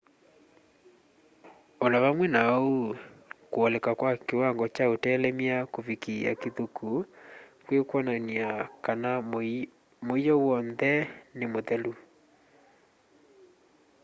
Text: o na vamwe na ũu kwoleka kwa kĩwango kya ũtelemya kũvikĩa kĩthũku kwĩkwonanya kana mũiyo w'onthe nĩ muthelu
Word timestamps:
o 1.83 1.85
na 1.91 1.97
vamwe 2.03 2.25
na 2.35 2.41
ũu 2.67 2.85
kwoleka 3.51 3.91
kwa 3.99 4.11
kĩwango 4.27 4.65
kya 4.75 4.85
ũtelemya 4.93 5.57
kũvikĩa 5.73 6.31
kĩthũku 6.41 6.89
kwĩkwonanya 7.65 8.47
kana 8.85 9.11
mũiyo 10.07 10.35
w'onthe 10.45 10.91
nĩ 11.37 11.45
muthelu 11.53 11.93